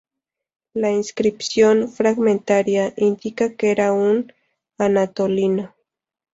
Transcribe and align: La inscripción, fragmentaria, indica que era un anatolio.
La 0.73 0.89
inscripción, 0.89 1.87
fragmentaria, 1.87 2.91
indica 2.97 3.53
que 3.55 3.69
era 3.69 3.93
un 3.93 4.33
anatolio. 4.79 5.75